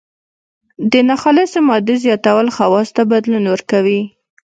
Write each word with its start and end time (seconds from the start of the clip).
د 0.91 0.93
ناخالصې 1.09 1.59
مادې 1.67 1.95
زیاتول 2.03 2.47
خواصو 2.55 2.91
ته 2.97 3.03
بدلون 3.11 3.45
ورکوي. 3.49 4.01